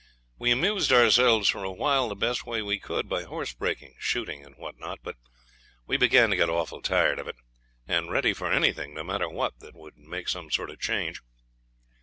We 0.39 0.49
amused 0.49 0.91
ourselves 0.91 1.47
for 1.47 1.63
a 1.63 1.71
while 1.71 2.09
the 2.09 2.15
best 2.15 2.43
way 2.43 2.63
we 2.63 2.79
could 2.79 3.07
by 3.07 3.21
horse 3.21 3.53
breaking, 3.53 3.97
shooting, 3.99 4.43
and 4.43 4.55
what 4.57 4.79
not; 4.79 4.97
but 5.03 5.15
we 5.85 5.95
began 5.95 6.31
to 6.31 6.35
get 6.35 6.49
awful 6.49 6.81
tired 6.81 7.19
of 7.19 7.27
it, 7.27 7.35
and 7.87 8.09
ready 8.09 8.33
for 8.33 8.51
anything, 8.51 8.95
no 8.95 9.03
matter 9.03 9.29
what, 9.29 9.59
that 9.59 9.75
would 9.75 9.97
make 9.99 10.27
some 10.27 10.49
sort 10.49 10.71
of 10.71 10.79
change. 10.79 11.21